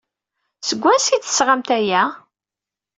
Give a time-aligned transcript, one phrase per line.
[0.67, 2.03] Seg wansi ay d-tesɣamt aya?